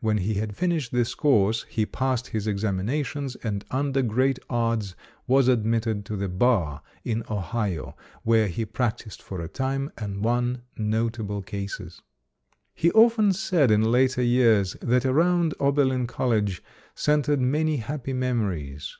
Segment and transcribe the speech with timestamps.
[0.00, 4.96] When he had finished this course, he passed his examina tions and under great odds
[5.28, 10.62] was admitted to the bar in Ohio, where he practiced for a time and won
[10.76, 12.02] notable cases.
[12.74, 16.64] He often said, in later years, that around Ober lin College
[16.96, 18.96] centered many happy memories.